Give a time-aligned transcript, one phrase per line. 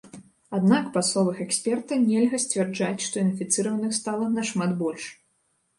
[0.59, 5.11] Аднак, па словах эксперта, нельга сцвярджаць, што інфіцыраваных стала нашмат больш.